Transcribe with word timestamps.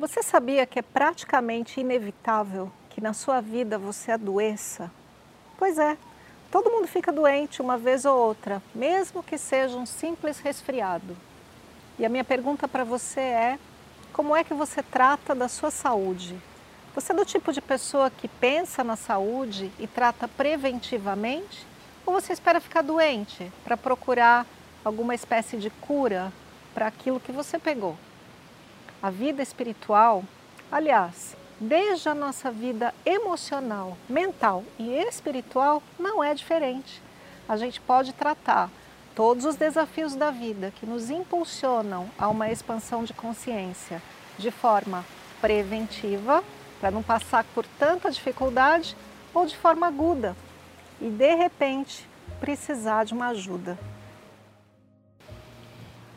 Você 0.00 0.22
sabia 0.22 0.64
que 0.64 0.78
é 0.78 0.82
praticamente 0.82 1.78
inevitável 1.78 2.72
que 2.88 3.02
na 3.02 3.12
sua 3.12 3.42
vida 3.42 3.76
você 3.76 4.12
adoeça? 4.12 4.90
Pois 5.58 5.78
é, 5.78 5.94
todo 6.50 6.70
mundo 6.70 6.88
fica 6.88 7.12
doente 7.12 7.60
uma 7.60 7.76
vez 7.76 8.06
ou 8.06 8.16
outra, 8.16 8.62
mesmo 8.74 9.22
que 9.22 9.36
seja 9.36 9.76
um 9.76 9.84
simples 9.84 10.38
resfriado. 10.38 11.14
E 11.98 12.06
a 12.06 12.08
minha 12.08 12.24
pergunta 12.24 12.66
para 12.66 12.82
você 12.82 13.20
é: 13.20 13.58
como 14.10 14.34
é 14.34 14.42
que 14.42 14.54
você 14.54 14.82
trata 14.82 15.34
da 15.34 15.48
sua 15.48 15.70
saúde? 15.70 16.34
Você 16.94 17.12
é 17.12 17.14
do 17.14 17.26
tipo 17.26 17.52
de 17.52 17.60
pessoa 17.60 18.08
que 18.08 18.26
pensa 18.26 18.82
na 18.82 18.96
saúde 18.96 19.70
e 19.78 19.86
trata 19.86 20.26
preventivamente? 20.26 21.66
Ou 22.06 22.14
você 22.14 22.32
espera 22.32 22.58
ficar 22.58 22.80
doente 22.80 23.52
para 23.62 23.76
procurar 23.76 24.46
alguma 24.82 25.14
espécie 25.14 25.58
de 25.58 25.68
cura 25.68 26.32
para 26.72 26.86
aquilo 26.86 27.20
que 27.20 27.32
você 27.32 27.58
pegou? 27.58 27.98
A 29.02 29.10
vida 29.10 29.42
espiritual, 29.42 30.24
aliás, 30.70 31.36
desde 31.58 32.08
a 32.08 32.14
nossa 32.14 32.50
vida 32.50 32.94
emocional, 33.04 33.96
mental 34.08 34.64
e 34.78 34.90
espiritual, 34.90 35.82
não 35.98 36.22
é 36.22 36.34
diferente. 36.34 37.02
A 37.48 37.56
gente 37.56 37.80
pode 37.80 38.12
tratar 38.12 38.70
todos 39.14 39.44
os 39.44 39.56
desafios 39.56 40.14
da 40.14 40.30
vida 40.30 40.72
que 40.76 40.86
nos 40.86 41.10
impulsionam 41.10 42.08
a 42.18 42.28
uma 42.28 42.50
expansão 42.50 43.04
de 43.04 43.12
consciência 43.12 44.02
de 44.38 44.50
forma 44.50 45.04
preventiva, 45.40 46.42
para 46.80 46.90
não 46.90 47.02
passar 47.02 47.44
por 47.54 47.66
tanta 47.78 48.10
dificuldade, 48.10 48.96
ou 49.34 49.46
de 49.46 49.56
forma 49.56 49.86
aguda 49.86 50.34
e 51.00 51.08
de 51.08 51.34
repente 51.34 52.08
precisar 52.40 53.04
de 53.04 53.14
uma 53.14 53.28
ajuda. 53.28 53.78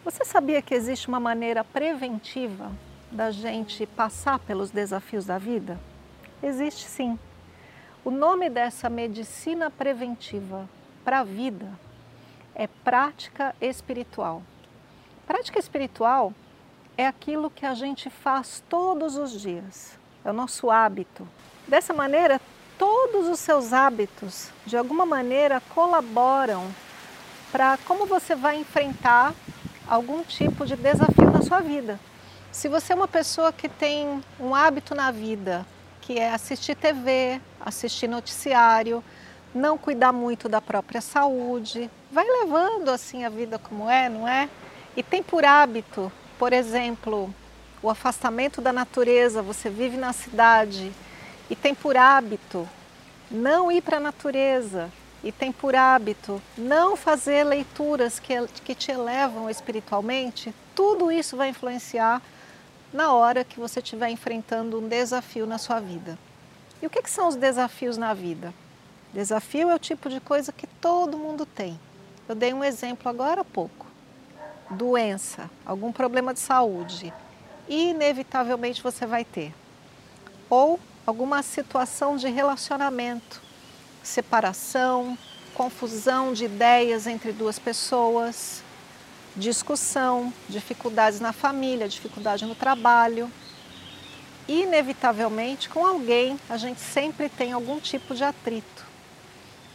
Você 0.04 0.26
sabia 0.26 0.62
que 0.62 0.76
existe 0.76 1.08
uma 1.08 1.20
maneira 1.20 1.64
preventiva 1.64 2.70
da 3.10 3.32
gente 3.32 3.86
passar 3.86 4.38
pelos 4.38 4.70
desafios 4.70 5.26
da 5.26 5.38
vida? 5.38 5.80
Existe 6.42 6.90
sim. 6.90 7.18
O 8.04 8.12
nome 8.12 8.50
dessa 8.50 8.90
medicina 8.90 9.72
preventiva 9.72 10.68
para 11.06 11.22
a 11.22 11.24
vida 11.24 11.70
é 12.54 12.68
prática 12.68 13.56
espiritual. 13.62 14.44
Prática 15.26 15.58
espiritual 15.58 16.34
é 16.98 17.08
aquilo 17.08 17.50
que 17.50 17.66
a 17.66 17.74
gente 17.74 18.10
faz 18.10 18.62
todos 18.68 19.16
os 19.16 19.40
dias, 19.40 19.98
é 20.26 20.30
o 20.30 20.34
nosso 20.34 20.70
hábito. 20.70 21.26
Dessa 21.66 21.94
maneira, 21.94 22.42
todos 22.78 23.30
os 23.30 23.40
seus 23.40 23.72
hábitos, 23.72 24.50
de 24.66 24.76
alguma 24.76 25.06
maneira, 25.06 25.62
colaboram 25.74 26.70
para 27.54 27.78
como 27.86 28.06
você 28.06 28.36
vai 28.36 28.58
enfrentar 28.58 29.34
algum 29.88 30.24
tipo 30.24 30.66
de 30.66 30.76
desafio 30.76 31.30
na 31.32 31.42
sua 31.42 31.60
vida. 31.60 32.00
Se 32.52 32.68
você 32.68 32.94
é 32.94 32.96
uma 32.96 33.08
pessoa 33.08 33.52
que 33.52 33.68
tem 33.68 34.24
um 34.40 34.54
hábito 34.54 34.94
na 34.94 35.12
vida, 35.12 35.66
que 36.02 36.20
é 36.20 36.32
assistir 36.32 36.76
TV, 36.76 37.42
assistir 37.60 38.08
noticiário, 38.08 39.04
não 39.54 39.78
cuidar 39.78 40.12
muito 40.12 40.50
da 40.50 40.62
própria 40.62 41.02
saúde, 41.02 41.90
vai 42.12 42.26
levando 42.26 42.90
assim 42.90 43.24
a 43.24 43.30
vida 43.30 43.58
como 43.58 43.90
é, 43.90 44.10
não 44.10 44.28
é? 44.28 44.50
E 44.96 45.02
tem 45.02 45.24
por 45.24 45.44
hábito, 45.46 46.12
por 46.38 46.54
exemplo, 46.54 47.34
o 47.82 47.90
afastamento 47.90 48.62
da 48.62 48.72
natureza, 48.72 49.42
você 49.42 49.70
vive 49.70 49.98
na 49.98 50.14
cidade 50.14 50.92
e 51.50 51.56
tem 51.56 51.74
por 51.74 51.98
hábito 51.98 52.68
não 53.30 53.72
ir 53.72 53.82
para 53.82 53.98
a 53.98 54.00
natureza, 54.00 54.92
e 55.24 55.32
tem 55.32 55.52
por 55.52 55.76
hábito 55.76 56.42
não 56.58 56.98
fazer 56.98 57.44
leituras 57.46 58.20
que, 58.20 58.46
que 58.66 58.76
te 58.76 58.92
elevam 58.92 59.50
espiritualmente, 59.50 60.54
tudo 60.76 61.12
isso 61.12 61.38
vai 61.38 61.50
influenciar 61.50 62.22
na 62.92 63.14
hora 63.14 63.44
que 63.44 63.60
você 63.60 63.80
estiver 63.80 64.10
enfrentando 64.10 64.80
um 64.80 64.88
desafio 64.88 65.46
na 65.48 65.58
sua 65.58 65.80
vida. 65.80 66.18
E 66.82 66.86
o 66.86 66.90
que, 66.90 67.02
que 67.02 67.10
são 67.10 67.28
os 67.28 67.36
desafios 67.36 67.98
na 67.98 68.14
vida? 68.14 68.54
Desafio 69.14 69.70
é 69.70 69.76
o 69.76 69.80
tipo 69.80 70.10
de 70.10 70.20
coisa 70.20 70.52
que 70.52 70.68
todo 70.68 71.18
mundo 71.18 71.46
tem. 71.46 71.80
Eu 72.28 72.36
dei 72.36 72.54
um 72.54 72.64
exemplo 72.64 73.10
agora 73.10 73.42
há 73.42 73.46
pouco. 73.46 73.88
Doença, 74.70 75.50
algum 75.66 75.92
problema 75.92 76.34
de 76.34 76.40
saúde, 76.40 77.14
inevitavelmente 77.70 78.84
você 78.84 79.06
vai 79.06 79.24
ter. 79.24 79.54
Ou 80.50 80.80
alguma 81.06 81.42
situação 81.42 82.18
de 82.18 82.28
relacionamento 82.30 83.43
separação, 84.04 85.18
confusão 85.54 86.34
de 86.34 86.46
ideias 86.46 87.08
entre 87.08 87.32
duas 87.32 87.58
pessoas, 87.58 88.62
discussão, 89.36 90.32
dificuldades 90.50 91.20
na 91.20 91.32
família, 91.32 91.88
dificuldade 91.88 92.46
no 92.46 92.54
trabalho. 92.54 93.32
Inevitavelmente, 94.48 95.70
com 95.70 95.86
alguém, 95.86 96.38
a 96.50 96.58
gente 96.58 96.82
sempre 96.82 97.30
tem 97.30 97.54
algum 97.54 97.80
tipo 97.80 98.14
de 98.14 98.24
atrito. 98.24 98.86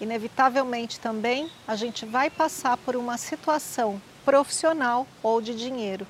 Inevitavelmente 0.01 1.01
também, 1.01 1.51
a 1.67 1.75
gente 1.75 2.05
vai 2.05 2.31
passar 2.31 2.77
por 2.77 2.95
uma 2.95 3.17
situação 3.17 4.01
profissional 4.25 5.07
ou 5.23 5.41
de 5.41 5.55
dinheiro. 5.55 6.07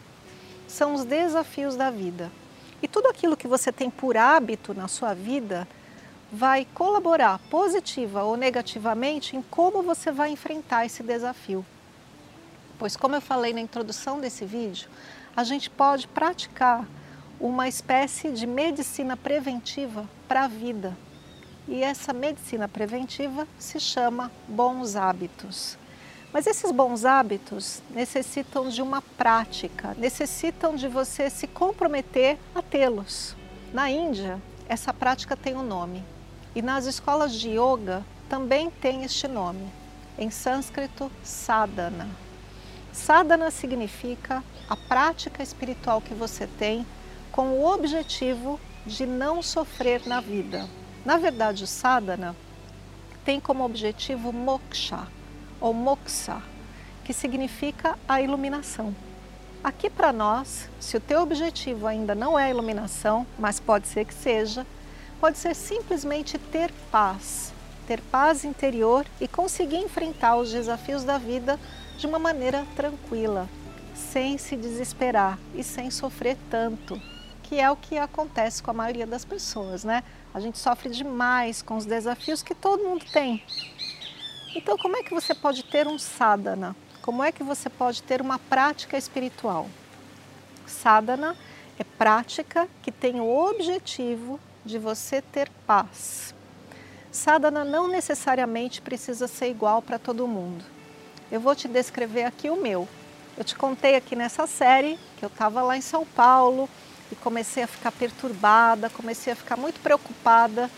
São 0.66 0.92
os 0.92 1.04
desafios 1.04 1.76
da 1.76 1.90
vida. 1.90 2.30
E 2.82 2.88
tudo 2.88 3.08
aquilo 3.08 3.36
que 3.36 3.48
você 3.48 3.72
tem 3.72 3.88
por 3.88 4.16
hábito 4.16 4.74
na 4.74 4.88
sua 4.88 5.14
vida 5.14 5.66
vai 6.32 6.66
colaborar 6.74 7.38
positiva 7.50 8.22
ou 8.22 8.36
negativamente 8.36 9.36
em 9.36 9.42
como 9.42 9.82
você 9.82 10.12
vai 10.12 10.30
enfrentar 10.30 10.84
esse 10.84 11.02
desafio. 11.02 11.64
Pois, 12.78 12.96
como 12.96 13.16
eu 13.16 13.20
falei 13.20 13.52
na 13.52 13.60
introdução 13.60 14.20
desse 14.20 14.44
vídeo, 14.44 14.88
a 15.36 15.42
gente 15.42 15.70
pode 15.70 16.06
praticar 16.06 16.86
uma 17.40 17.68
espécie 17.68 18.30
de 18.30 18.46
medicina 18.46 19.16
preventiva 19.16 20.08
para 20.26 20.44
a 20.44 20.48
vida. 20.48 20.96
E 21.66 21.82
essa 21.82 22.12
medicina 22.12 22.68
preventiva 22.68 23.46
se 23.58 23.78
chama 23.78 24.30
bons 24.46 24.96
hábitos. 24.96 25.76
Mas 26.32 26.46
esses 26.46 26.70
bons 26.70 27.04
hábitos 27.04 27.82
necessitam 27.90 28.68
de 28.68 28.82
uma 28.82 29.00
prática, 29.00 29.94
necessitam 29.96 30.74
de 30.74 30.86
você 30.86 31.30
se 31.30 31.46
comprometer 31.46 32.38
a 32.54 32.60
tê-los. 32.60 33.34
Na 33.72 33.90
Índia, 33.90 34.40
essa 34.68 34.92
prática 34.92 35.36
tem 35.36 35.56
um 35.56 35.62
nome, 35.62 36.04
e 36.58 36.62
nas 36.62 36.86
escolas 36.86 37.34
de 37.34 37.50
yoga 37.50 38.04
também 38.28 38.68
tem 38.68 39.04
este 39.04 39.28
nome, 39.28 39.64
em 40.18 40.28
sânscrito, 40.28 41.08
sadhana. 41.22 42.08
Sadhana 42.92 43.48
significa 43.52 44.42
a 44.68 44.74
prática 44.76 45.40
espiritual 45.40 46.00
que 46.00 46.12
você 46.14 46.48
tem 46.58 46.84
com 47.30 47.50
o 47.50 47.72
objetivo 47.72 48.58
de 48.84 49.06
não 49.06 49.40
sofrer 49.40 50.04
na 50.04 50.20
vida. 50.20 50.68
Na 51.04 51.16
verdade, 51.16 51.62
o 51.62 51.66
sadhana 51.68 52.34
tem 53.24 53.38
como 53.38 53.64
objetivo 53.64 54.32
moksha 54.32 55.06
ou 55.60 55.72
moksha, 55.72 56.42
que 57.04 57.12
significa 57.12 57.96
a 58.08 58.20
iluminação. 58.20 58.92
Aqui 59.62 59.88
para 59.88 60.12
nós, 60.12 60.68
se 60.80 60.96
o 60.96 61.00
teu 61.00 61.22
objetivo 61.22 61.86
ainda 61.86 62.16
não 62.16 62.36
é 62.36 62.46
a 62.46 62.50
iluminação, 62.50 63.24
mas 63.38 63.60
pode 63.60 63.86
ser 63.86 64.04
que 64.04 64.14
seja, 64.14 64.66
pode 65.20 65.38
ser 65.38 65.54
simplesmente 65.54 66.38
ter 66.38 66.72
paz, 66.90 67.52
ter 67.86 68.00
paz 68.00 68.44
interior 68.44 69.04
e 69.20 69.26
conseguir 69.26 69.78
enfrentar 69.78 70.36
os 70.36 70.50
desafios 70.50 71.04
da 71.04 71.18
vida 71.18 71.58
de 71.96 72.06
uma 72.06 72.18
maneira 72.18 72.64
tranquila, 72.76 73.48
sem 73.94 74.38
se 74.38 74.56
desesperar 74.56 75.38
e 75.54 75.64
sem 75.64 75.90
sofrer 75.90 76.36
tanto, 76.48 77.00
que 77.42 77.58
é 77.58 77.70
o 77.70 77.76
que 77.76 77.98
acontece 77.98 78.62
com 78.62 78.70
a 78.70 78.74
maioria 78.74 79.06
das 79.06 79.24
pessoas, 79.24 79.82
né? 79.82 80.04
A 80.32 80.38
gente 80.38 80.58
sofre 80.58 80.90
demais 80.90 81.62
com 81.62 81.76
os 81.76 81.84
desafios 81.84 82.42
que 82.42 82.54
todo 82.54 82.84
mundo 82.84 83.04
tem. 83.12 83.42
Então, 84.54 84.78
como 84.78 84.96
é 84.96 85.02
que 85.02 85.14
você 85.14 85.34
pode 85.34 85.64
ter 85.64 85.86
um 85.86 85.98
sadhana? 85.98 86.76
Como 87.02 87.24
é 87.24 87.32
que 87.32 87.42
você 87.42 87.68
pode 87.68 88.02
ter 88.02 88.20
uma 88.20 88.38
prática 88.38 88.96
espiritual? 88.96 89.66
Sadhana 90.66 91.36
é 91.78 91.84
prática 91.84 92.68
que 92.82 92.92
tem 92.92 93.20
o 93.20 93.50
objetivo 93.50 94.38
de 94.68 94.78
você 94.78 95.20
ter 95.20 95.48
paz. 95.66 96.34
Sadhana 97.10 97.64
não 97.64 97.88
necessariamente 97.88 98.80
precisa 98.82 99.26
ser 99.26 99.48
igual 99.48 99.80
para 99.80 99.98
todo 99.98 100.28
mundo. 100.28 100.64
Eu 101.32 101.40
vou 101.40 101.56
te 101.56 101.66
descrever 101.66 102.24
aqui 102.24 102.50
o 102.50 102.60
meu. 102.60 102.86
Eu 103.36 103.44
te 103.44 103.56
contei 103.56 103.96
aqui 103.96 104.14
nessa 104.14 104.46
série 104.46 104.98
que 105.16 105.24
eu 105.24 105.28
estava 105.28 105.62
lá 105.62 105.76
em 105.76 105.80
São 105.80 106.04
Paulo, 106.04 106.68
e 107.10 107.16
comecei 107.16 107.62
a 107.62 107.66
ficar 107.66 107.90
perturbada, 107.90 108.90
comecei 108.90 109.32
a 109.32 109.36
ficar 109.36 109.56
muito 109.56 109.80
preocupada 109.80 110.70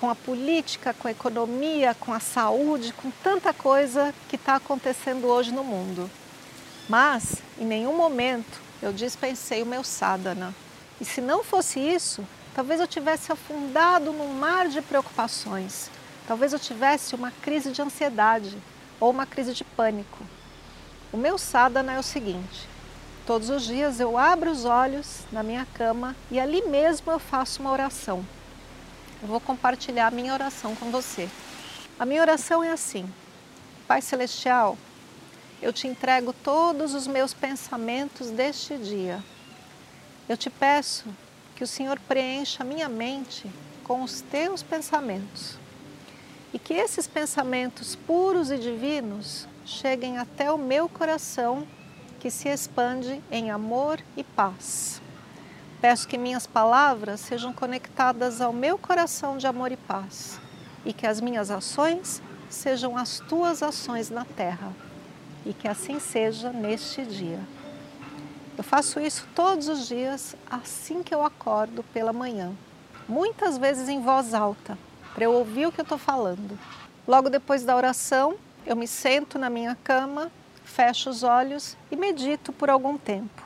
com 0.00 0.08
a 0.08 0.14
política, 0.14 0.94
com 0.94 1.06
a 1.06 1.10
economia, 1.10 1.94
com 1.94 2.12
a 2.12 2.20
saúde, 2.20 2.92
com 2.94 3.10
tanta 3.22 3.52
coisa 3.52 4.14
que 4.28 4.36
está 4.36 4.56
acontecendo 4.56 5.26
hoje 5.26 5.52
no 5.52 5.62
mundo. 5.62 6.10
Mas 6.88 7.42
em 7.58 7.66
nenhum 7.66 7.94
momento 7.96 8.62
eu 8.82 8.92
dispensei 8.92 9.62
o 9.62 9.66
meu 9.66 9.84
sadhana. 9.84 10.54
E 11.00 11.04
se 11.04 11.20
não 11.20 11.44
fosse 11.44 11.78
isso, 11.78 12.26
talvez 12.54 12.80
eu 12.80 12.86
tivesse 12.86 13.32
afundado 13.32 14.12
num 14.12 14.32
mar 14.32 14.68
de 14.68 14.80
preocupações. 14.80 15.90
Talvez 16.26 16.52
eu 16.52 16.58
tivesse 16.58 17.14
uma 17.14 17.30
crise 17.30 17.70
de 17.72 17.82
ansiedade 17.82 18.56
ou 19.00 19.10
uma 19.10 19.26
crise 19.26 19.52
de 19.52 19.64
pânico. 19.64 20.24
O 21.12 21.16
meu 21.16 21.36
sadhana 21.36 21.92
é 21.92 21.98
o 21.98 22.02
seguinte: 22.02 22.68
todos 23.26 23.50
os 23.50 23.64
dias 23.64 24.00
eu 24.00 24.16
abro 24.16 24.50
os 24.50 24.64
olhos 24.64 25.20
na 25.30 25.42
minha 25.42 25.66
cama 25.74 26.16
e 26.30 26.40
ali 26.40 26.62
mesmo 26.62 27.10
eu 27.12 27.18
faço 27.18 27.60
uma 27.60 27.72
oração. 27.72 28.24
Eu 29.20 29.28
vou 29.28 29.40
compartilhar 29.40 30.06
a 30.06 30.10
minha 30.10 30.32
oração 30.32 30.74
com 30.76 30.90
você. 30.90 31.28
A 31.98 32.06
minha 32.06 32.22
oração 32.22 32.62
é 32.62 32.70
assim: 32.70 33.12
Pai 33.86 34.00
Celestial, 34.00 34.78
eu 35.60 35.72
te 35.72 35.86
entrego 35.86 36.32
todos 36.32 36.94
os 36.94 37.06
meus 37.06 37.34
pensamentos 37.34 38.30
deste 38.30 38.78
dia. 38.78 39.22
Eu 40.28 40.36
te 40.36 40.48
peço 40.48 41.04
que 41.54 41.64
o 41.64 41.66
Senhor 41.66 41.98
preencha 42.00 42.62
a 42.62 42.66
minha 42.66 42.88
mente 42.88 43.50
com 43.84 44.02
os 44.02 44.20
teus 44.20 44.62
pensamentos 44.62 45.56
e 46.52 46.58
que 46.58 46.72
esses 46.72 47.08
pensamentos 47.08 47.96
puros 47.96 48.50
e 48.52 48.56
divinos 48.56 49.48
cheguem 49.64 50.18
até 50.18 50.52
o 50.52 50.56
meu 50.56 50.88
coração, 50.88 51.66
que 52.20 52.30
se 52.30 52.48
expande 52.48 53.20
em 53.30 53.50
amor 53.50 54.00
e 54.16 54.22
paz. 54.22 55.02
Peço 55.80 56.06
que 56.06 56.16
minhas 56.16 56.46
palavras 56.46 57.20
sejam 57.20 57.52
conectadas 57.52 58.40
ao 58.40 58.52
meu 58.52 58.78
coração 58.78 59.36
de 59.36 59.46
amor 59.46 59.72
e 59.72 59.76
paz 59.76 60.40
e 60.84 60.92
que 60.92 61.06
as 61.06 61.20
minhas 61.20 61.50
ações 61.50 62.22
sejam 62.48 62.96
as 62.96 63.18
tuas 63.18 63.62
ações 63.62 64.08
na 64.08 64.24
terra 64.24 64.72
e 65.44 65.52
que 65.52 65.66
assim 65.66 65.98
seja 65.98 66.52
neste 66.52 67.04
dia. 67.04 67.40
Eu 68.56 68.62
faço 68.62 69.00
isso 69.00 69.26
todos 69.34 69.68
os 69.68 69.88
dias 69.88 70.36
assim 70.48 71.02
que 71.02 71.12
eu 71.12 71.24
acordo 71.24 71.82
pela 71.92 72.12
manhã, 72.12 72.52
muitas 73.08 73.58
vezes 73.58 73.88
em 73.88 74.00
voz 74.00 74.32
alta, 74.32 74.78
para 75.12 75.24
eu 75.24 75.32
ouvir 75.32 75.66
o 75.66 75.72
que 75.72 75.80
eu 75.80 75.84
estou 75.84 75.98
falando. 75.98 76.56
Logo 77.06 77.28
depois 77.28 77.64
da 77.64 77.74
oração, 77.74 78.36
eu 78.64 78.76
me 78.76 78.86
sento 78.86 79.38
na 79.40 79.50
minha 79.50 79.76
cama, 79.82 80.30
fecho 80.64 81.10
os 81.10 81.24
olhos 81.24 81.76
e 81.90 81.96
medito 81.96 82.52
por 82.52 82.70
algum 82.70 82.96
tempo. 82.96 83.42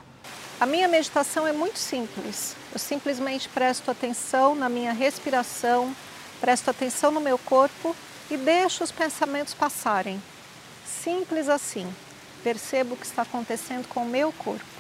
A 0.60 0.66
minha 0.66 0.86
meditação 0.86 1.46
é 1.46 1.52
muito 1.52 1.78
simples. 1.78 2.54
Eu 2.72 2.78
simplesmente 2.78 3.48
presto 3.48 3.90
atenção 3.90 4.54
na 4.54 4.68
minha 4.68 4.92
respiração, 4.92 5.94
presto 6.40 6.68
atenção 6.68 7.10
no 7.10 7.20
meu 7.20 7.38
corpo 7.38 7.96
e 8.30 8.36
deixo 8.36 8.84
os 8.84 8.92
pensamentos 8.92 9.54
passarem. 9.54 10.22
Simples 10.84 11.48
assim. 11.48 11.90
Percebo 12.42 12.94
o 12.94 12.96
que 12.96 13.06
está 13.06 13.22
acontecendo 13.22 13.88
com 13.88 14.02
o 14.02 14.08
meu 14.08 14.32
corpo. 14.32 14.77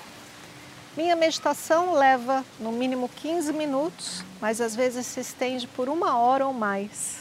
Minha 0.96 1.14
meditação 1.14 1.92
leva 1.92 2.44
no 2.58 2.72
mínimo 2.72 3.08
15 3.08 3.52
minutos, 3.52 4.24
mas 4.40 4.60
às 4.60 4.74
vezes 4.74 5.06
se 5.06 5.20
estende 5.20 5.66
por 5.66 5.88
uma 5.88 6.16
hora 6.18 6.46
ou 6.46 6.52
mais. 6.52 7.18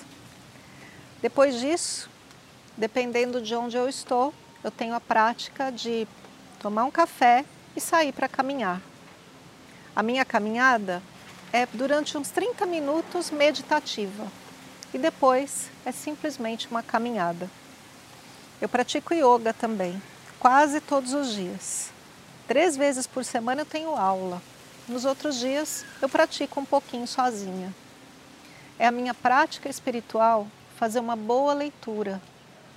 Depois 1.22 1.60
disso, 1.60 2.10
dependendo 2.76 3.42
de 3.42 3.56
onde 3.56 3.78
eu 3.78 3.88
estou, 3.88 4.34
eu 4.64 4.72
tenho 4.72 4.96
a 4.96 5.00
prática 5.00 5.72
de 5.72 6.08
tomar 6.60 6.86
um 6.86 6.92
café 6.92 7.46
e 7.76 7.82
sair 7.82 8.12
para 8.12 8.28
caminhar. 8.28 8.82
A 9.96 10.02
minha 10.02 10.26
caminhada 10.26 11.02
é 11.54 11.68
durante 11.74 12.18
uns 12.18 12.30
30 12.30 12.66
minutos 12.66 13.30
meditativa 13.30 14.28
e 14.94 14.98
depois 14.98 15.70
é 15.86 15.92
simplesmente 15.92 16.68
uma 16.68 16.82
caminhada. 16.82 17.50
Eu 18.60 18.68
pratico 18.68 19.14
yoga 19.14 19.54
também, 19.54 20.02
quase 20.40 20.82
todos 20.82 21.14
os 21.14 21.34
dias. 21.34 21.97
Três 22.48 22.78
vezes 22.78 23.06
por 23.06 23.26
semana 23.26 23.62
eu 23.62 23.66
tenho 23.66 23.94
aula. 23.94 24.42
Nos 24.88 25.04
outros 25.04 25.36
dias 25.36 25.84
eu 26.02 26.08
pratico 26.08 26.62
um 26.62 26.66
pouquinho 26.66 27.06
sozinha. 27.06 27.76
É 28.80 28.88
a 28.88 28.92
minha 28.92 29.14
prática 29.14 29.68
espiritual 29.68 30.48
fazer 30.78 31.02
uma 31.02 31.18
boa 31.18 31.54
leitura 31.54 32.22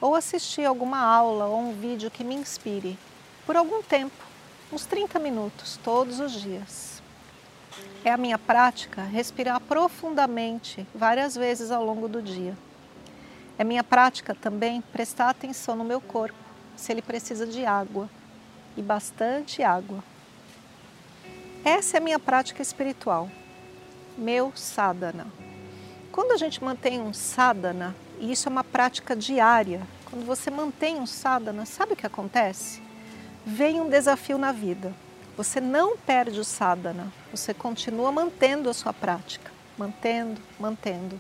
ou 0.01 0.17
assistir 0.17 0.65
alguma 0.65 0.99
aula 0.99 1.47
ou 1.47 1.61
um 1.61 1.73
vídeo 1.73 2.11
que 2.11 2.25
me 2.25 2.35
inspire 2.35 2.99
por 3.47 3.55
algum 3.57 3.81
tempo, 3.81 4.25
uns 4.73 4.85
30 4.87 5.21
minutos 5.21 5.79
todos 5.85 6.19
os 6.19 6.33
dias. 6.33 7.01
É 8.05 8.11
a 8.11 8.17
minha 8.17 8.39
prática 8.39 9.03
respirar 9.03 9.61
profundamente 9.61 10.85
várias 10.93 11.37
vezes 11.37 11.71
ao 11.71 11.85
longo 11.85 12.09
do 12.09 12.21
dia. 12.21 12.59
É 13.57 13.63
minha 13.63 13.85
prática 13.85 14.35
também 14.35 14.81
prestar 14.81 15.29
atenção 15.29 15.77
no 15.77 15.85
meu 15.85 16.01
corpo, 16.01 16.35
se 16.75 16.91
ele 16.91 17.03
precisa 17.03 17.47
de 17.47 17.65
água 17.65 18.09
e 18.77 18.83
bastante 18.83 19.63
água. 19.63 20.03
Essa 21.65 21.97
é 21.97 21.99
a 21.99 22.03
minha 22.03 22.19
prática 22.19 22.63
espiritual, 22.63 23.31
meu 24.17 24.53
sadhana. 24.55 25.27
Quando 26.11 26.33
a 26.33 26.37
gente 26.37 26.63
mantém 26.63 27.01
um 27.01 27.13
sadhana, 27.13 27.95
e 28.19 28.33
isso 28.33 28.49
é 28.49 28.51
uma 28.51 28.65
prática 28.65 29.15
diária, 29.15 29.81
quando 30.07 30.25
você 30.27 30.51
mantém 30.51 30.97
um 30.97 31.07
sadhana, 31.07 31.65
sabe 31.65 31.93
o 31.93 31.97
que 31.97 32.07
acontece? 32.07 32.83
Vem 33.47 33.81
um 33.81 33.89
desafio 33.89 34.39
na 34.39 34.53
vida. 34.53 34.93
Você 35.37 35.61
não 35.61 35.97
perde 35.97 36.41
o 36.41 36.45
sadhana, 36.45 37.13
você 37.31 37.55
continua 37.55 38.11
mantendo 38.11 38.69
a 38.69 38.75
sua 38.75 38.93
prática, 38.93 39.51
mantendo, 39.79 40.41
mantendo. 40.59 41.19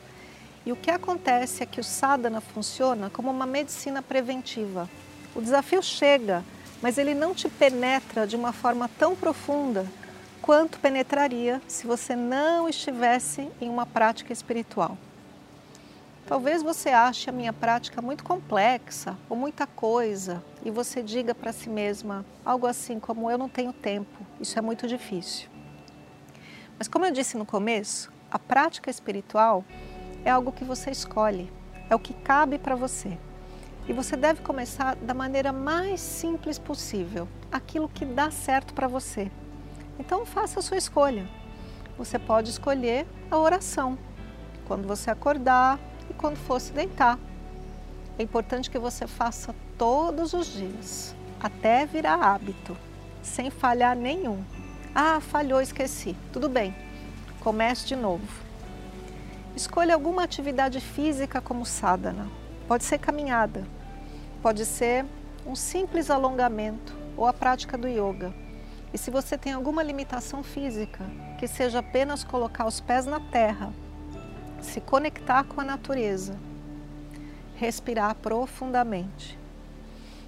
E 0.66 0.72
o 0.72 0.76
que 0.76 0.90
acontece 0.90 1.62
é 1.62 1.66
que 1.66 1.80
o 1.80 1.84
sadhana 1.84 2.40
funciona 2.40 3.08
como 3.08 3.30
uma 3.30 3.46
medicina 3.46 4.02
preventiva. 4.02 4.88
O 5.34 5.40
desafio 5.40 5.82
chega, 5.82 6.44
mas 6.82 6.98
ele 6.98 7.14
não 7.14 7.34
te 7.34 7.48
penetra 7.48 8.26
de 8.26 8.36
uma 8.36 8.52
forma 8.52 8.88
tão 8.98 9.14
profunda 9.14 9.86
quanto 10.40 10.80
penetraria 10.80 11.60
se 11.68 11.86
você 11.86 12.16
não 12.16 12.68
estivesse 12.68 13.50
em 13.60 13.68
uma 13.68 13.84
prática 13.84 14.32
espiritual. 14.32 14.96
Talvez 16.26 16.62
você 16.62 16.90
ache 16.90 17.28
a 17.28 17.32
minha 17.32 17.52
prática 17.52 18.00
muito 18.00 18.22
complexa 18.22 19.16
ou 19.28 19.36
muita 19.36 19.66
coisa 19.66 20.42
e 20.64 20.70
você 20.70 21.02
diga 21.02 21.34
para 21.34 21.52
si 21.52 21.68
mesma 21.68 22.24
algo 22.44 22.66
assim 22.66 23.00
como 23.00 23.30
eu 23.30 23.36
não 23.36 23.48
tenho 23.48 23.72
tempo, 23.72 24.24
isso 24.40 24.58
é 24.58 24.62
muito 24.62 24.86
difícil. 24.86 25.48
Mas 26.78 26.88
como 26.88 27.04
eu 27.04 27.10
disse 27.10 27.36
no 27.36 27.44
começo, 27.44 28.12
a 28.30 28.38
prática 28.38 28.88
espiritual 28.88 29.64
é 30.24 30.30
algo 30.30 30.52
que 30.52 30.64
você 30.64 30.90
escolhe, 30.90 31.52
é 31.90 31.94
o 31.94 31.98
que 31.98 32.14
cabe 32.14 32.58
para 32.58 32.76
você. 32.76 33.18
E 33.90 33.92
você 33.92 34.16
deve 34.16 34.40
começar 34.42 34.94
da 34.94 35.12
maneira 35.12 35.52
mais 35.52 36.00
simples 36.00 36.60
possível, 36.60 37.26
aquilo 37.50 37.88
que 37.88 38.04
dá 38.04 38.30
certo 38.30 38.72
para 38.72 38.86
você. 38.86 39.28
Então 39.98 40.24
faça 40.24 40.60
a 40.60 40.62
sua 40.62 40.76
escolha. 40.76 41.26
Você 41.98 42.16
pode 42.16 42.50
escolher 42.50 43.04
a 43.28 43.36
oração. 43.36 43.98
Quando 44.68 44.86
você 44.86 45.10
acordar 45.10 45.76
e 46.08 46.14
quando 46.14 46.36
for 46.36 46.60
se 46.60 46.72
deitar. 46.72 47.18
É 48.16 48.22
importante 48.22 48.70
que 48.70 48.78
você 48.78 49.08
faça 49.08 49.52
todos 49.76 50.34
os 50.34 50.46
dias, 50.46 51.12
até 51.40 51.84
virar 51.84 52.22
hábito, 52.22 52.76
sem 53.20 53.50
falhar 53.50 53.96
nenhum. 53.96 54.40
Ah, 54.94 55.20
falhou, 55.20 55.60
esqueci. 55.60 56.14
Tudo 56.32 56.48
bem, 56.48 56.72
comece 57.40 57.88
de 57.88 57.96
novo. 57.96 58.28
Escolha 59.56 59.94
alguma 59.94 60.22
atividade 60.22 60.80
física 60.80 61.40
como 61.40 61.66
sadhana. 61.66 62.28
Pode 62.68 62.84
ser 62.84 62.98
caminhada, 62.98 63.64
pode 64.42 64.64
ser 64.64 65.04
um 65.46 65.54
simples 65.54 66.10
alongamento 66.10 66.96
ou 67.16 67.26
a 67.26 67.32
prática 67.32 67.76
do 67.76 67.86
yoga. 67.86 68.32
E 68.92 68.98
se 68.98 69.10
você 69.10 69.38
tem 69.38 69.52
alguma 69.52 69.82
limitação 69.82 70.42
física, 70.42 71.04
que 71.38 71.46
seja 71.46 71.78
apenas 71.78 72.24
colocar 72.24 72.66
os 72.66 72.80
pés 72.80 73.06
na 73.06 73.20
terra, 73.20 73.72
se 74.60 74.80
conectar 74.80 75.44
com 75.44 75.60
a 75.60 75.64
natureza, 75.64 76.36
respirar 77.54 78.14
profundamente. 78.16 79.38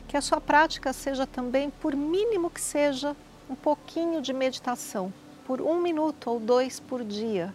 Que 0.07 0.17
a 0.17 0.21
sua 0.21 0.41
prática 0.41 0.93
seja 0.93 1.27
também, 1.27 1.71
por 1.71 1.97
mínimo 1.97 2.51
que 2.51 2.61
seja, 2.61 3.17
um 3.49 3.55
pouquinho 3.55 4.21
de 4.21 4.33
meditação, 4.33 5.13
por 5.45 5.61
um 5.61 5.81
minuto 5.81 6.31
ou 6.31 6.39
dois 6.39 6.79
por 6.79 7.03
dia. 7.03 7.53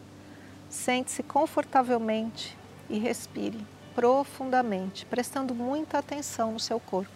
Sente-se 0.69 1.23
confortavelmente 1.23 2.57
e 2.89 2.97
respire 2.97 3.76
profundamente, 3.97 5.07
prestando 5.07 5.55
muita 5.55 5.97
atenção 5.97 6.51
no 6.51 6.59
seu 6.59 6.79
corpo. 6.79 7.09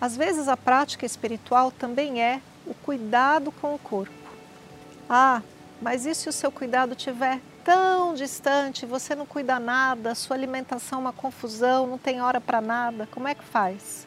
Às 0.00 0.16
vezes 0.16 0.48
a 0.48 0.56
prática 0.56 1.04
espiritual 1.04 1.70
também 1.70 2.22
é 2.22 2.40
o 2.66 2.72
cuidado 2.72 3.52
com 3.52 3.74
o 3.74 3.78
corpo. 3.78 4.14
Ah, 5.06 5.42
mas 5.82 6.06
e 6.06 6.14
se 6.14 6.30
o 6.30 6.32
seu 6.32 6.50
cuidado 6.50 6.94
estiver 6.94 7.42
tão 7.62 8.14
distante, 8.14 8.86
você 8.86 9.14
não 9.14 9.26
cuida 9.26 9.58
nada, 9.58 10.14
sua 10.14 10.34
alimentação 10.34 11.00
é 11.00 11.02
uma 11.02 11.12
confusão, 11.12 11.86
não 11.86 11.98
tem 11.98 12.22
hora 12.22 12.40
para 12.40 12.62
nada, 12.62 13.06
como 13.10 13.28
é 13.28 13.34
que 13.34 13.44
faz? 13.44 14.06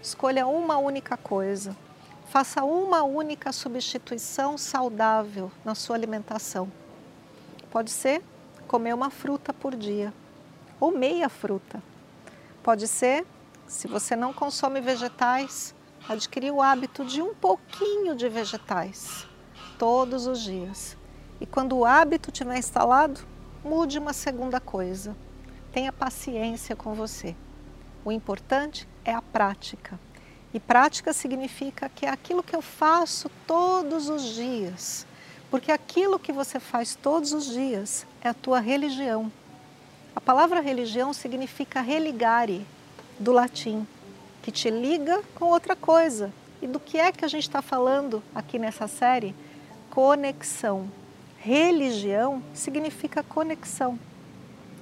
Escolha 0.00 0.46
uma 0.46 0.78
única 0.78 1.16
coisa, 1.16 1.74
Faça 2.28 2.64
uma 2.64 3.04
única 3.04 3.52
substituição 3.52 4.58
saudável 4.58 5.50
na 5.64 5.74
sua 5.74 5.94
alimentação. 5.94 6.70
Pode 7.70 7.90
ser 7.90 8.22
comer 8.66 8.94
uma 8.94 9.10
fruta 9.10 9.52
por 9.52 9.74
dia 9.74 10.12
ou 10.78 10.90
meia 10.90 11.28
fruta. 11.28 11.82
Pode 12.62 12.86
ser, 12.86 13.24
se 13.66 13.88
você 13.88 14.14
não 14.14 14.32
consome 14.32 14.80
vegetais, 14.80 15.74
adquirir 16.08 16.52
o 16.52 16.60
hábito 16.60 17.04
de 17.04 17.22
um 17.22 17.34
pouquinho 17.34 18.14
de 18.14 18.28
vegetais 18.28 19.26
todos 19.78 20.26
os 20.26 20.40
dias. 20.40 20.96
E 21.40 21.46
quando 21.46 21.76
o 21.76 21.84
hábito 21.84 22.30
tiver 22.30 22.58
instalado, 22.58 23.20
mude 23.64 23.98
uma 23.98 24.12
segunda 24.12 24.60
coisa. 24.60 25.16
Tenha 25.72 25.92
paciência 25.92 26.74
com 26.74 26.94
você. 26.94 27.36
O 28.04 28.12
importante 28.12 28.88
é 29.04 29.12
a 29.12 29.20
prática. 29.20 29.98
E 30.54 30.60
prática 30.60 31.12
significa 31.12 31.88
que 31.88 32.06
é 32.06 32.08
aquilo 32.08 32.42
que 32.42 32.56
eu 32.56 32.62
faço 32.62 33.30
todos 33.46 34.08
os 34.08 34.22
dias. 34.22 35.06
Porque 35.50 35.70
aquilo 35.70 36.18
que 36.18 36.32
você 36.32 36.58
faz 36.58 36.94
todos 36.94 37.32
os 37.32 37.46
dias 37.46 38.06
é 38.20 38.28
a 38.28 38.34
tua 38.34 38.60
religião. 38.60 39.30
A 40.14 40.20
palavra 40.20 40.60
religião 40.60 41.12
significa 41.12 41.80
religare, 41.80 42.66
do 43.18 43.32
latim, 43.32 43.86
que 44.42 44.50
te 44.50 44.70
liga 44.70 45.22
com 45.34 45.46
outra 45.46 45.74
coisa. 45.74 46.32
E 46.60 46.66
do 46.66 46.80
que 46.80 46.98
é 46.98 47.12
que 47.12 47.24
a 47.24 47.28
gente 47.28 47.42
está 47.42 47.60
falando 47.60 48.22
aqui 48.34 48.58
nessa 48.58 48.88
série? 48.88 49.34
Conexão. 49.90 50.90
Religião 51.38 52.42
significa 52.52 53.22
conexão, 53.22 53.98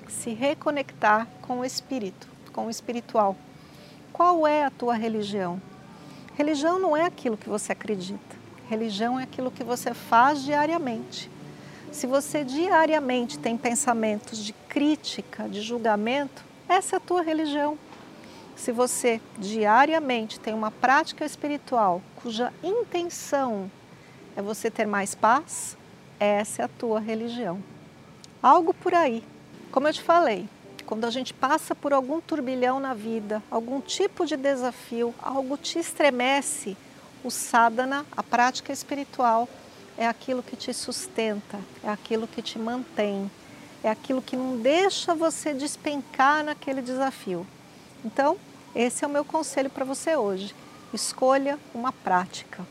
se 0.09 0.31
reconectar 0.33 1.29
com 1.43 1.61
o 1.61 1.65
espírito, 1.65 2.27
com 2.53 2.67
o 2.67 2.71
espiritual. 2.71 3.37
Qual 4.13 4.47
é 4.47 4.65
a 4.65 4.71
tua 4.71 4.95
religião? 4.95 5.61
Religião 6.37 6.79
não 6.79 6.97
é 6.97 7.05
aquilo 7.05 7.37
que 7.37 7.49
você 7.49 7.73
acredita. 7.73 8.44
Religião 8.69 9.21
é 9.21 9.25
aquilo 9.25 9.51
que 9.51 9.63
você 9.63 9.93
faz 9.93 10.43
diariamente. 10.43 11.31
Se 11.93 12.07
você 12.07 12.43
diariamente 12.43 13.39
tem 13.39 13.57
pensamentos 13.57 14.45
de 14.45 14.53
crítica, 14.69 15.49
de 15.49 15.61
julgamento, 15.61 16.43
essa 16.69 16.97
é 16.97 16.99
a 16.99 17.01
tua 17.01 17.23
religião. 17.23 17.79
Se 18.57 18.73
você 18.73 19.21
diariamente 19.39 20.41
tem 20.41 20.55
uma 20.55 20.71
prática 20.71 21.25
espiritual 21.25 22.01
cuja 22.17 22.53
intenção 22.63 23.71
é 24.37 24.43
você 24.43 24.71
ter 24.71 24.87
mais 24.87 25.15
paz, 25.15 25.77
essa 26.19 26.63
é 26.63 26.65
a 26.65 26.69
tua 26.69 26.99
religião. 26.99 27.63
Algo 28.43 28.75
por 28.75 28.95
aí. 28.95 29.23
Como 29.71 29.87
eu 29.87 29.93
te 29.93 30.03
falei, 30.03 30.49
quando 30.87 31.05
a 31.05 31.11
gente 31.11 31.33
passa 31.33 31.75
por 31.75 31.93
algum 31.93 32.21
turbilhão 32.21 32.81
na 32.81 32.95
vida, 32.95 33.43
algum 33.51 33.81
tipo 33.81 34.27
de 34.27 34.37
desafio, 34.37 35.15
algo 35.23 35.57
te 35.57 35.79
estremece, 35.79 36.77
o 37.25 37.31
sadhana, 37.31 38.05
a 38.15 38.23
prática 38.23 38.73
espiritual, 38.73 39.49
é 39.97 40.07
aquilo 40.07 40.43
que 40.43 40.57
te 40.57 40.73
sustenta, 40.75 41.59
é 41.83 41.89
aquilo 41.89 42.29
que 42.29 42.43
te 42.43 42.59
mantém, 42.59 43.31
é 43.83 43.91
aquilo 43.91 44.21
que 44.21 44.37
não 44.37 44.57
deixa 44.59 45.15
você 45.15 45.55
despencar 45.55 46.45
naquele 46.45 46.83
desafio. 46.83 47.47
Então, 48.05 48.37
esse 48.75 49.05
é 49.05 49.07
o 49.07 49.11
meu 49.11 49.25
conselho 49.25 49.71
para 49.71 49.85
você 49.85 50.17
hoje. 50.17 50.55
Escolha 50.93 51.59
uma 51.75 51.93
prática. 51.93 52.65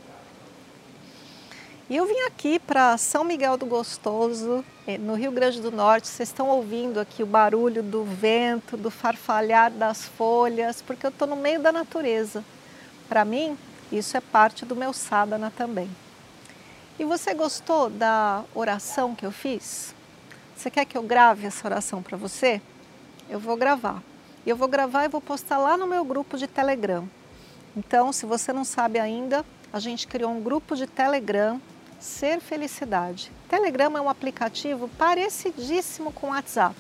E 1.90 1.96
eu 1.96 2.06
vim 2.06 2.20
aqui 2.22 2.60
para 2.60 2.98
São 2.98 3.24
Miguel 3.24 3.58
do 3.58 3.66
Gostoso, 3.66 4.64
eh, 4.88 4.98
no 4.98 5.16
Rio 5.16 5.32
Grande 5.32 5.62
do 5.62 5.72
Norte. 5.72 6.08
Vocês 6.08 6.30
estão 6.30 6.48
ouvindo 6.48 7.00
aqui 7.00 7.22
o 7.22 7.26
barulho 7.26 7.84
do 7.84 8.04
vento, 8.04 8.78
do 8.78 8.90
farfalhar 8.90 9.70
das 9.70 10.06
folhas, 10.06 10.82
porque 10.82 11.06
eu 11.06 11.10
estou 11.10 11.28
no 11.28 11.36
meio 11.36 11.62
da 11.62 11.72
natureza. 11.72 12.44
Para 13.10 13.26
mim, 13.26 13.58
isso 13.92 14.18
é 14.18 14.22
parte 14.22 14.66
do 14.66 14.76
meu 14.76 14.94
sadhana 14.94 15.52
também. 15.56 15.90
E 17.00 17.04
você 17.04 17.34
gostou 17.34 17.90
da 17.90 18.44
oração 18.54 19.16
que 19.16 19.26
eu 19.26 19.32
fiz? 19.32 19.96
Você 20.56 20.70
quer 20.70 20.86
que 20.86 20.98
eu 20.98 21.04
grave 21.04 21.48
essa 21.48 21.68
oração 21.68 22.02
para 22.02 22.16
você? 22.16 22.62
Eu 23.30 23.40
vou 23.40 23.58
gravar. 23.58 24.02
E 24.46 24.50
eu 24.50 24.56
vou 24.56 24.68
gravar 24.68 25.06
e 25.06 25.10
vou 25.10 25.22
postar 25.22 25.58
lá 25.58 25.76
no 25.76 25.88
meu 25.88 26.06
grupo 26.06 26.38
de 26.38 26.48
Telegram. 26.48 27.08
Então, 27.76 28.14
se 28.14 28.26
você 28.26 28.54
não 28.54 28.64
sabe 28.64 29.00
ainda, 29.00 29.44
a 29.72 29.80
gente 29.80 30.06
criou 30.08 30.32
um 30.32 30.42
grupo 30.42 30.76
de 30.76 30.86
Telegram 30.86 31.60
Ser 32.00 32.40
Felicidade. 32.40 33.32
Telegram 33.50 33.98
é 33.98 34.02
um 34.02 34.10
aplicativo 34.10 34.88
parecidíssimo 34.90 36.12
com 36.12 36.28
o 36.28 36.30
WhatsApp, 36.30 36.76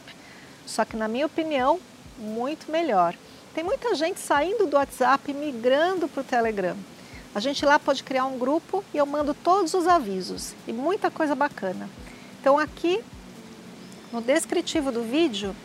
só 0.65 0.85
que 0.85 0.95
na 0.95 1.07
minha 1.07 1.25
opinião, 1.25 1.79
muito 2.17 2.71
melhor. 2.71 3.15
Tem 3.55 3.63
muita 3.63 3.95
gente 3.95 4.19
saindo 4.19 4.67
do 4.67 4.75
WhatsApp 4.75 5.31
e 5.31 5.33
migrando 5.33 6.07
para 6.07 6.21
o 6.21 6.23
Telegram. 6.23 6.75
A 7.35 7.39
gente 7.39 7.65
lá 7.65 7.79
pode 7.79 8.03
criar 8.03 8.25
um 8.25 8.37
grupo 8.37 8.83
e 8.93 8.97
eu 8.97 9.05
mando 9.05 9.33
todos 9.33 9.73
os 9.73 9.87
avisos 9.87 10.53
e 10.67 10.73
muita 10.73 11.09
coisa 11.09 11.33
bacana. 11.33 11.89
Então 12.39 12.59
aqui 12.59 13.03
no 14.11 14.21
descritivo 14.21 14.91
do 14.91 15.01
vídeo 15.01 15.55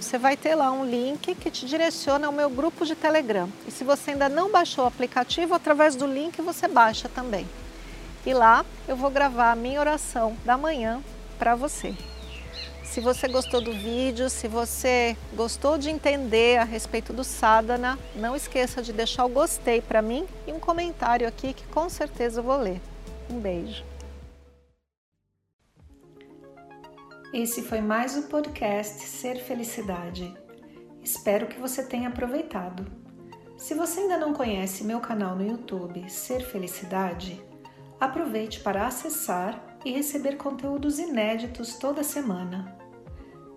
você 0.00 0.16
vai 0.16 0.34
ter 0.34 0.54
lá 0.54 0.72
um 0.72 0.84
link 0.84 1.34
que 1.34 1.50
te 1.50 1.66
direciona 1.66 2.26
ao 2.26 2.32
meu 2.32 2.48
grupo 2.48 2.86
de 2.86 2.94
Telegram. 2.94 3.50
E 3.68 3.70
se 3.70 3.84
você 3.84 4.12
ainda 4.12 4.30
não 4.30 4.50
baixou 4.50 4.84
o 4.84 4.88
aplicativo, 4.88 5.54
através 5.54 5.94
do 5.94 6.06
link 6.06 6.40
você 6.40 6.66
baixa 6.66 7.06
também. 7.08 7.46
E 8.24 8.32
lá 8.32 8.64
eu 8.88 8.96
vou 8.96 9.10
gravar 9.10 9.52
a 9.52 9.56
minha 9.56 9.78
oração 9.78 10.34
da 10.44 10.56
manhã 10.56 11.02
para 11.38 11.54
você. 11.54 11.94
Se 12.90 13.00
você 13.00 13.28
gostou 13.28 13.60
do 13.60 13.72
vídeo, 13.72 14.28
se 14.28 14.48
você 14.48 15.16
gostou 15.34 15.78
de 15.78 15.88
entender 15.88 16.58
a 16.58 16.64
respeito 16.64 17.12
do 17.12 17.22
sadhana, 17.22 17.96
não 18.16 18.34
esqueça 18.34 18.82
de 18.82 18.92
deixar 18.92 19.26
o 19.26 19.28
gostei 19.28 19.80
para 19.80 20.02
mim 20.02 20.26
e 20.44 20.52
um 20.52 20.58
comentário 20.58 21.28
aqui 21.28 21.52
que 21.52 21.64
com 21.68 21.88
certeza 21.88 22.40
eu 22.40 22.44
vou 22.44 22.56
ler. 22.56 22.80
Um 23.30 23.38
beijo. 23.38 23.84
Esse 27.32 27.62
foi 27.62 27.80
mais 27.80 28.16
o 28.16 28.22
podcast 28.22 29.04
Ser 29.04 29.36
Felicidade. 29.36 30.36
Espero 31.00 31.46
que 31.46 31.60
você 31.60 31.84
tenha 31.84 32.08
aproveitado. 32.08 32.90
Se 33.56 33.72
você 33.72 34.00
ainda 34.00 34.18
não 34.18 34.32
conhece 34.32 34.82
meu 34.82 34.98
canal 34.98 35.36
no 35.36 35.46
YouTube 35.46 36.10
Ser 36.10 36.40
Felicidade, 36.40 37.40
aproveite 38.00 38.58
para 38.58 38.88
acessar 38.88 39.78
e 39.84 39.92
receber 39.92 40.36
conteúdos 40.36 40.98
inéditos 40.98 41.76
toda 41.76 42.02
semana. 42.02 42.79